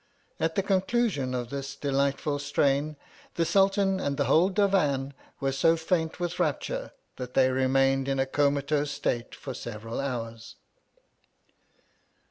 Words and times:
At 0.39 0.55
the 0.55 0.63
con 0.63 0.81
elusion 0.89 1.35
of 1.39 1.51
this 1.51 1.75
delightful 1.75 2.39
strain, 2.39 2.95
the 3.35 3.45
Sultan 3.45 3.99
and 3.99 4.17
the 4.17 4.25
whole 4.25 4.49
divan 4.49 5.13
were 5.39 5.51
so 5.51 5.77
faint 5.77 6.19
with 6.19 6.39
rap 6.39 6.59
ture 6.61 6.91
tfcat 7.17 7.33
they 7.33 7.51
remained 7.51 8.07
in 8.07 8.17
a 8.17 8.25
comatose 8.25 8.89
state 8.89 9.35
for 9.35 9.53
seven 9.53 9.93
hours. 9.99 10.55